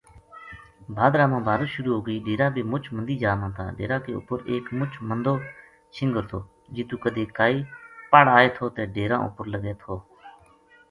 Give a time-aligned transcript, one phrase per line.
[0.99, 4.11] بھادرا ما بارش شروع ہو گئی ڈیرا بے مُچ مندی جا ما تھا ڈیرا کے
[4.19, 5.35] اُپر ایک مُچ مندو
[5.95, 6.39] شنگر تھو
[6.75, 7.57] جِتو کدے کائی
[8.11, 9.93] پڑ آئے تھو تے ڈیراں اپر لگے تھو۔